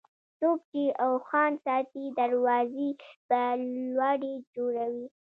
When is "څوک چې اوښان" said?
0.39-1.51